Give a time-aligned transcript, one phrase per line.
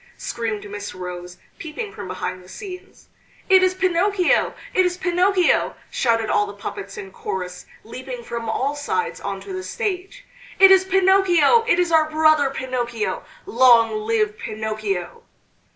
[0.17, 3.07] screamed Miss Rose, peeping from behind the scenes.
[3.49, 4.55] "It is Pinocchio!
[4.73, 9.53] it is Pinocchio!" shouted all the puppets in chorus, leaping from all sides on to
[9.53, 10.25] the stage.
[10.57, 11.65] "It is Pinocchio!
[11.67, 13.23] It is our brother Pinocchio!
[13.45, 15.21] Long live Pinocchio!"